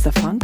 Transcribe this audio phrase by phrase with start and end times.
[0.00, 0.39] Mr.